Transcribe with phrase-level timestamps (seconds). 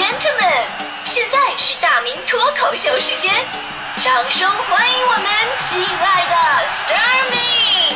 [0.00, 0.64] gentlemen，
[1.04, 3.30] 现在是大明脱口秀时间，
[3.98, 5.26] 掌声欢迎我们
[5.58, 6.34] 亲爱的
[6.86, 7.92] Starmy。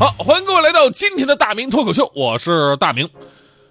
[0.00, 3.08] 好，欢迎各位来到今天的大明脱口秀，我是大明。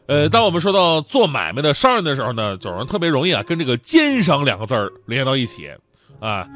[0.07, 5.69] 呃，当我们说到做买卖的商人的时候呢，总是特别容易啊，跟这个奸商两个字儿联系到一起，
[6.19, 6.47] 啊，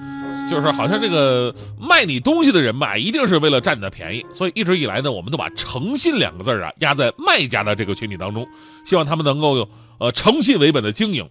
[0.50, 8.48] 就是好像这个卖你东西的人吧，一定是为了占你的便宜，所以一直以来呢，我们都把诚信两个字啊压在卖家的这个群体当中，
[8.86, 11.30] 希望他们能够有呃诚信为本的经营。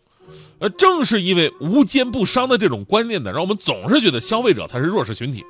[0.60, 5.44] 呃，正是因为无奸不商的这种观念呢，让我们总是觉得消费者才是弱势群体。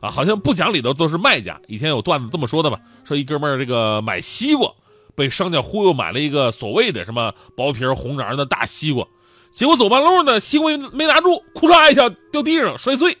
[0.00, 1.58] 啊，好像不讲理的都是卖家。
[1.68, 4.70] 以前有段子这么说的吧，说一哥们儿这个买西瓜，
[5.14, 9.06] 被商家忽悠买了一个所谓的什么薄皮红瓤的大西瓜，
[9.56, 13.16] 结果走半路呢，西瓜没拿住，库嚓一下掉地上摔碎。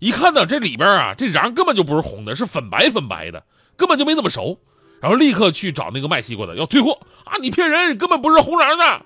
[0.00, 3.44] 一看呢，这里边啊，这瓤根本就不是红的，是粉白粉白的，
[3.76, 4.58] 根本就没怎么熟。
[5.00, 9.02] 然后立刻去找那个卖西瓜的要退货啊，你骗人，根本不是红瓤的。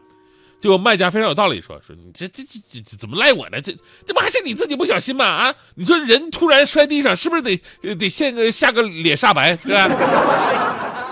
[0.59, 3.61] 结果卖家非常有道理，说说你这这这这怎么赖我呢？
[3.61, 3.77] 这
[4.07, 5.27] 这不还是你自己不小心吗？
[5.27, 7.61] 啊，你说人突然摔地上，是不是得
[7.97, 9.87] 得现个下个脸煞白，对吧？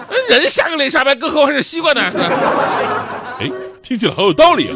[0.31, 2.01] 人下个脸煞白，更何况是西瓜呢？
[3.39, 3.51] 哎，
[3.85, 4.75] 听起来好有道理啊！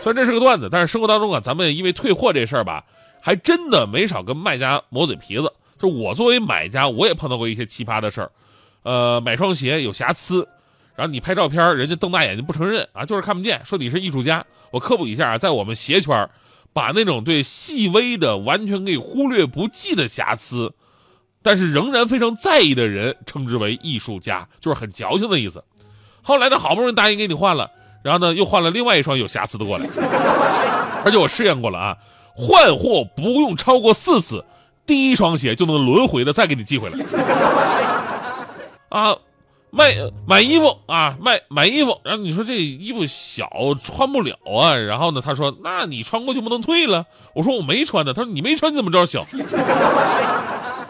[0.00, 2.82] 虽然这是个段子，但是生活当中啊，咱们因为退货这事儿吧，
[3.20, 5.52] 还真的没少跟卖家磨嘴皮子。
[5.78, 8.30] 就我作为买家，我也碰到过一些奇葩的事儿。
[8.82, 10.48] 呃，买双鞋有瑕疵。
[10.96, 14.42] 然后你拍照片，人家瞪大眼睛不承认啊，就是看不见，说你是艺术家。
[14.70, 16.30] 我科普一下啊，在我们鞋圈，
[16.72, 20.72] 把那种对细微的、完全可以忽略不计的瑕疵，
[21.42, 25.62] 但是仍然非常在意的人，称之为艺术家，就是很矫情的意思。
[26.24, 27.70] 后来他，好不容易答应给你换了，
[28.02, 29.86] 然后呢，又换了另外一双有瑕疵的过来，
[31.04, 31.96] 而且我试验过了啊，
[32.34, 34.44] 换货不用超过四次，
[34.84, 36.98] 第一双鞋就能轮回的再给你寄回来。
[38.88, 39.16] 啊。
[39.76, 39.92] 卖
[40.24, 43.50] 买衣服啊，卖买衣服，然后你说这衣服小
[43.82, 47.04] 穿不了啊，然后呢，他说那你穿过去不能退了。
[47.34, 49.26] 我说我没穿呢，他说你没穿你怎么知道小？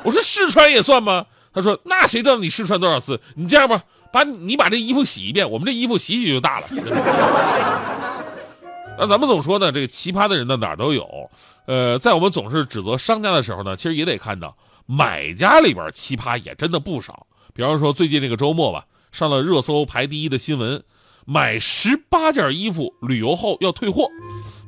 [0.03, 1.25] 我说试穿也算吗？
[1.55, 3.21] 他说那谁知道你试穿多少次？
[3.37, 6.67] 你这样吧，把你把这衣服洗一遍，我们这衣服洗洗就大了。
[8.99, 11.31] 那咱们总说呢，这个奇葩的人呢哪儿都有，
[11.67, 14.57] 呃，在我们总是指责商家的时候呢，其实也得看到
[14.87, 17.27] 买家里边奇葩也真的不少。
[17.53, 20.83] 比方说，最近这个周末吧，上了热搜排第一的新闻，
[21.25, 24.09] 买十八件衣服旅游后要退货。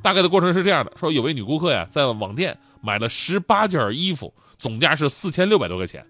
[0.02, 6.04] 大概的过程是这样的：说有位女顾客呀，在网店买了十八件衣服，总价是四千六百多块钱。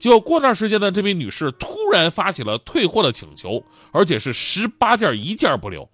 [0.00, 3.62] 结果过段时间呢，这位女士突然发起了退货的请求，
[3.92, 5.88] 而且是十八件一件不留。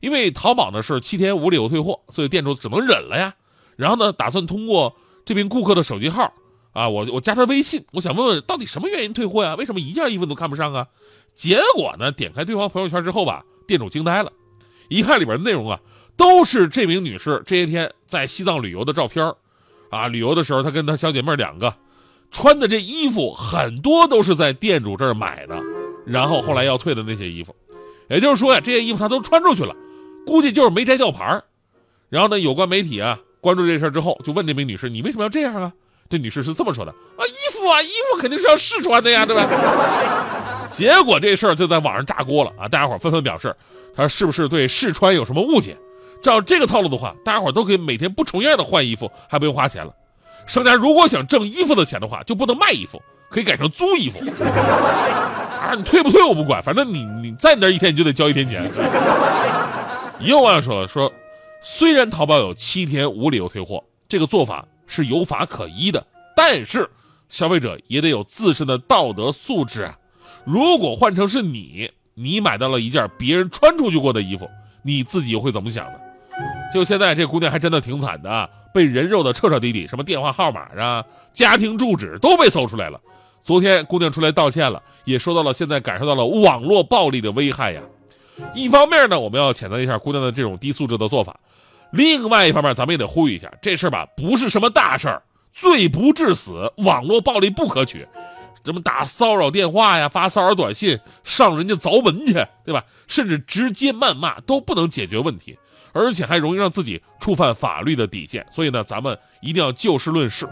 [0.00, 3.32] 因为淘宝呢是七天无理由退货，所以店主只能忍了呀。
[3.76, 4.94] 然后呢，打算通过
[5.24, 6.30] 这名顾客的手机号。
[6.72, 9.54] 啊，我我加他微信，我想问问到底什么原因退货呀？
[9.54, 10.88] 为什么一件衣服都看不上啊？
[11.36, 14.32] 结果呢，点开对方朋友圈之后吧，店主惊呆了，
[14.88, 15.78] 一看里边的内容啊，
[16.16, 19.24] 都是这名女士这些天在西藏旅游的照片
[19.88, 21.72] 啊，旅游的时候她跟她小姐妹两个
[22.34, 25.58] 穿的这衣服很多都是在店主这儿买的，
[26.04, 27.54] 然后后来要退的那些衣服，
[28.10, 29.74] 也就是说呀，这些衣服她都穿出去了，
[30.26, 31.40] 估计就是没摘吊牌
[32.10, 35.72] 然后呢，有关媒体啊关注这事之后，就问这名女士，你为什么要这样啊？
[36.10, 40.66] 这女士是这么说的啊，衣服啊，衣服肯定是要试穿的呀，对吧？
[40.68, 42.66] 结果这事儿就在网上炸锅了啊！
[42.66, 43.54] 大家伙纷纷表示，
[43.94, 45.76] 他是不是对试穿有什么误解？
[46.20, 49.94] 照这个套路的话，大家伙都可以每天不重样的换衣服，还不用花钱了。
[50.46, 55.74] 商家如果想挣衣服的钱的话，就不能卖衣服，可以改成租衣服啊！
[55.76, 58.62] 你退不退我不管，反正你你在你那一天你就得交一天钱。
[60.20, 61.12] 也有网友说说，
[61.62, 64.66] 虽然淘宝有七天无理由退货，这个做法。
[64.86, 66.06] 是有法可依的，
[66.36, 66.88] 但是
[67.30, 69.96] 消费者也得有自身的道德素质啊！
[70.44, 74.46] 如果换成是你，你买到了一件别人穿出去过的衣服，
[74.82, 75.98] 你自己会怎么想呢？
[76.74, 83.00] 就现在这姑娘还真的挺惨的，被人肉的彻彻底底，什么电话号码啊、家庭住址都被搜出来了。
[83.44, 87.80] 昨天姑娘出来道歉了，也说到了现在感受到了网络暴力的危害呀。
[88.56, 91.38] 一方面呢，我们要谴责一下姑娘的这种低素质的做法。
[91.92, 95.22] 另外一方面，咱们也得呼吁一下，这事吧不是什么大事儿，
[95.52, 98.04] 罪不至死，网络暴力不可取，
[98.64, 102.32] 什么打骚扰电话呀、发骚扰短信、上人家凿门去，
[102.64, 102.84] 对吧？
[103.06, 105.58] 甚至直接谩骂都不能解决问题，
[105.92, 108.46] 而且还容易让自己触犯法律的底线。
[108.50, 110.48] 所以呢，咱们一定要就事论事。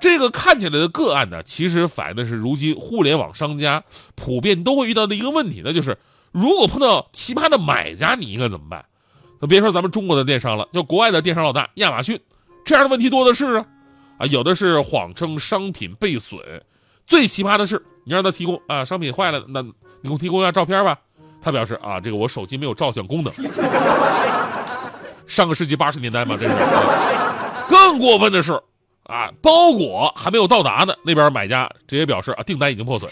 [0.00, 3.84] 这个看起来的个案呢，其实反映的是如今互联网商家
[4.14, 5.98] 普遍都会遇到的一个问题，那就是
[6.32, 8.86] 如果碰到奇葩的买家，你应该怎么办？
[9.42, 12.18] 那别说咱们中国的电商了，就国外的电商老大亚马逊，
[12.64, 13.66] 这样的问题多的是啊，
[14.18, 16.40] 啊，有的是谎称商品被损，
[17.10, 19.72] 最奇葩的是你让他提供啊，商品坏了，那你
[20.04, 20.96] 给我提供一下照片吧。
[21.42, 23.32] 他表示啊，这个我手机没有照相功能。
[25.26, 26.54] 上个世纪八十年代嘛，这是。
[27.68, 28.52] 更过分的是，
[29.02, 33.10] 啊，包裹还没有到达呢，那边买家直接表示啊，订单已经破损。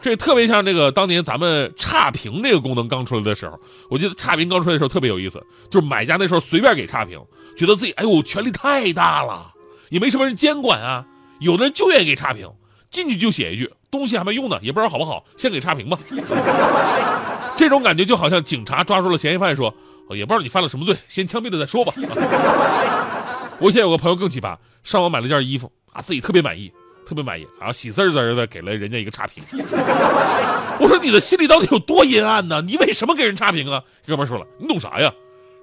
[0.00, 3.56] 这特别像这个当年咱们差评这个功能刚出来的时候，
[3.90, 7.20] 我记得差评刚出来的时候特别有意思，就是买家那时候随便给差评，
[7.56, 9.52] 觉得自己哎呦权力太大了，
[9.90, 11.04] 也没什么人监管啊，
[11.40, 12.50] 有的人就愿意给差评，
[12.90, 15.98] 进去就写一句东西还没用呢，也不知道好不好，先给差评吧。
[17.56, 19.74] 这种感觉就好像警察抓住了嫌疑犯，说
[20.10, 21.92] 也不知道你犯了什么罪，先枪毙了再说吧。
[23.60, 26.72] 我以前有个朋友更奇葩，上网买了件衣服啊，自己特别满意。
[27.06, 29.42] 特别满意，然后喜滋滋的给了人家一个差评。
[30.78, 32.60] 我说你的心里到底有多阴暗呢？
[32.60, 33.82] 你为什么给人差评啊？
[34.06, 35.10] 哥们说了，你懂啥呀？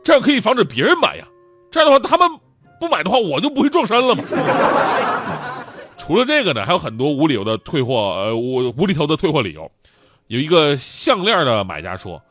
[0.04, 1.26] 这样可以防止别人买呀。
[1.70, 2.28] 这样的话，他们
[2.80, 4.24] 不买的话，我就不会撞衫了嘛。
[6.06, 9.72] 除了这个呢，还有很多无理由的退货，呃，无无厘头的退货理由。
[10.28, 12.22] 有一个项链的买家说，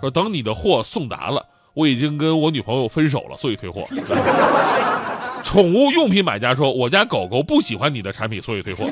[0.00, 3.84] 说等你的货送达了，我已经跟我女朋友分手了，所以退货。
[5.44, 8.84] 宠物用品买家说：“我家狗狗不喜欢你的产品，所以退货。”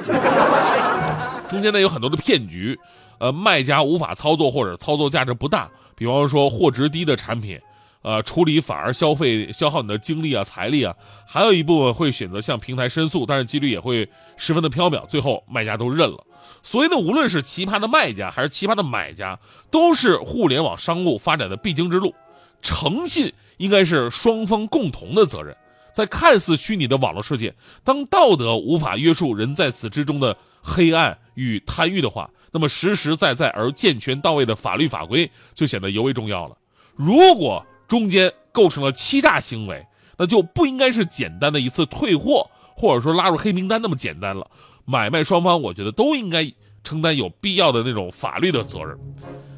[1.51, 2.79] 中间呢有很多的骗局，
[3.19, 7.59] 呃，卖家无法操作或者操作价值不大，比方说货值低的产品，
[8.03, 10.95] 呃，处理反而消费消耗你的精力啊、财力啊。
[11.27, 16.25] 还有一部分会选择向平台申诉，但是几率也会十分的飘渺，最后卖家都认了。
[16.63, 19.39] 所以呢，无论是奇葩的卖家还是奇葩的买家，
[19.71, 22.15] 都是互联网商务发展的必经之路。
[22.63, 25.57] 诚信应该是双方共同的责任。
[25.93, 36.57] 在看似虚拟的网络世界，当道德无法约束人在此之中的黑暗与贪欲的话，那么实实在在而健全到位的法律法规就显得尤为重要了。
[36.95, 39.85] 如果中间构成了欺诈行为，
[40.19, 44.49] 那就不应该是简单的一次退货，或者说拉入黑名单那么简单了。
[44.85, 46.53] 买卖双方，我觉得都应该
[46.85, 48.97] 承担有必要的那种法律的责任。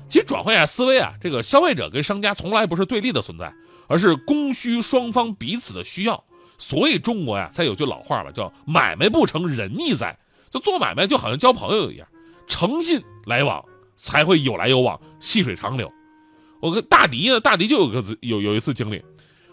[0.08, 3.52] 其实转换一下思维啊，这个消费者跟商家从来不是对立的存在，
[3.88, 6.24] 而是供需双方彼此的需要。
[6.58, 10.18] 所以中国呀，才有句老话吧，叫“买卖不成仁义在”。
[10.50, 12.08] 就做买卖就好像交朋友一样，
[12.48, 13.64] 诚信来往
[13.96, 15.90] 才会有来有往，细水长流。
[16.60, 19.02] 我跟大迪呢，大迪就有个有有一次经历，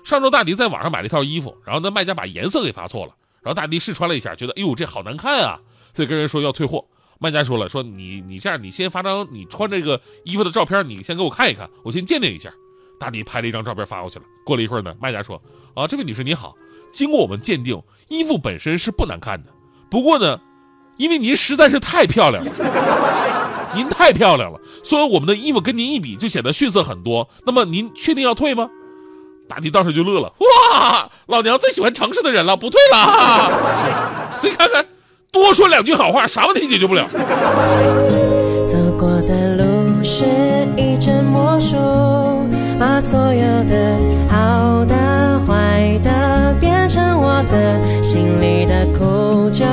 [0.03, 5.59] 上周大迪在网上买了一套衣服，然后那卖家把颜色给发错了，然后大迪试穿了一下，觉得哎呦这好难看啊，
[5.93, 6.85] 所以跟人说要退货。
[7.19, 12.51] 卖家说了，说你你这样，你先发张你穿这个衣服的照片，你先给我看一看，我先鉴定一下。
[12.99, 14.25] 大迪拍了一张照片发过去了。
[14.45, 15.41] 过了一会儿呢，卖家说
[15.73, 16.55] 啊，这位女士你好。
[16.93, 19.51] 经过我们鉴定，衣服本身是不难看的。
[19.89, 20.39] 不过呢，
[20.97, 22.51] 因为您实在是太漂亮了，
[23.77, 27.29] 您太漂亮了，所以我们的衣服跟您一比就显得逊色很多。
[27.45, 28.67] 那么您确定要退吗？
[29.47, 33.49] 大迪当时就乐了，哇，老娘最喜欢诚实的人了，不退了。
[34.37, 34.85] 所以看看，
[35.31, 37.07] 多说两句好话，啥问题解决不了？
[37.07, 40.25] 走过的路是
[40.75, 41.77] 一阵魔术，
[42.77, 43.97] 把所有的
[44.29, 49.63] 好的、坏的变成我的，心里的苦就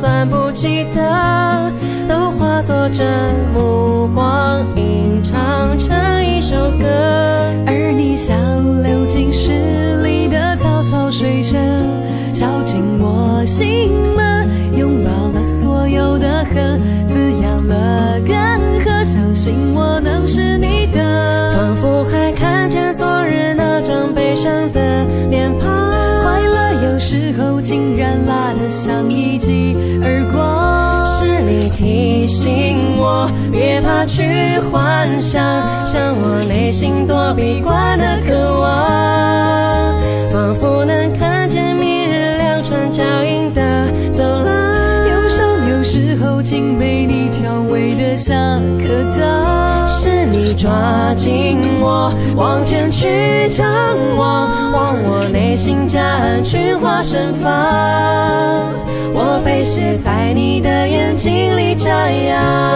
[0.00, 1.72] 算不记得，
[2.84, 3.02] 化作这
[3.54, 6.86] 目光，吟唱成一首歌。
[7.66, 8.36] 而你像
[8.82, 11.58] 流进诗里的草草水声，
[12.34, 14.46] 敲进我心门，
[14.76, 16.78] 拥抱了所有的恨，
[17.08, 25.70] 滋养了干涸，相信我能是你的，仿佛还看见昨日那张悲伤的脸庞。
[26.22, 30.84] 快乐有时候竟然辣得像一记耳光。
[31.16, 32.52] 是你提醒
[33.50, 35.42] 别怕去幻想，
[35.84, 40.00] 像我内心躲避惯的渴望，
[40.32, 43.62] 仿佛能看见明日两串脚印的
[44.12, 45.08] 走廊。
[45.08, 49.86] 忧伤有时候竟被你调味的像颗糖。
[49.86, 53.66] 是你抓紧我往前去张，
[54.16, 54.53] 望
[55.02, 57.50] 我内心夹岸群花盛放，
[59.12, 62.72] 我被写在你的眼睛里眨呀。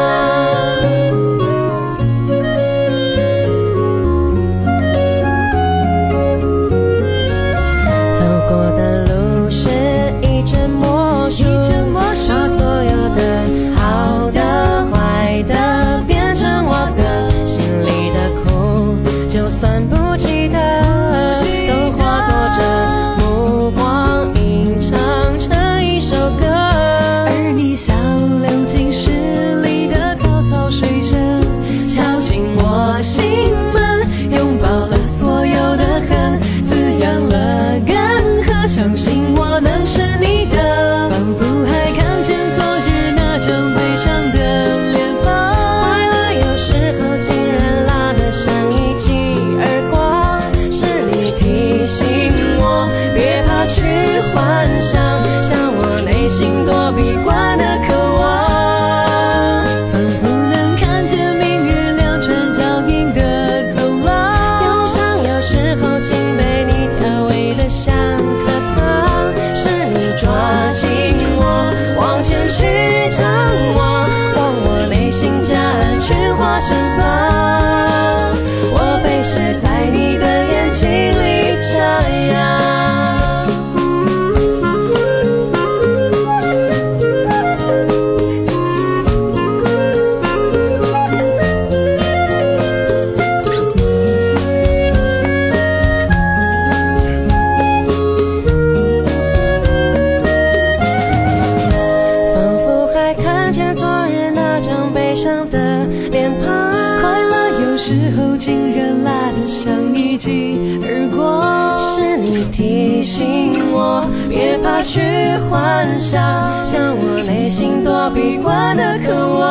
[107.88, 111.78] 时候竟然辣得像一记耳光。
[111.78, 115.00] 是你提醒我，别怕去
[115.48, 116.20] 幻想，
[116.62, 119.48] 像我内心躲避惯的渴望。